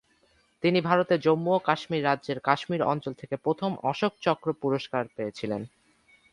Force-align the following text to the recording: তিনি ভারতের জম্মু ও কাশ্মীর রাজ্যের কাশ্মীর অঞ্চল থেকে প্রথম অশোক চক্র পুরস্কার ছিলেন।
তিনি 0.63 0.79
ভারতের 0.81 1.19
জম্মু 1.19 1.51
ও 1.55 1.59
কাশ্মীর 1.59 2.05
রাজ্যের 2.05 2.39
কাশ্মীর 2.39 2.81
অঞ্চল 2.83 3.13
থেকে 3.13 3.35
প্রথম 3.35 3.71
অশোক 3.83 4.13
চক্র 4.21 4.47
পুরস্কার 4.61 5.03
ছিলেন। 5.33 5.61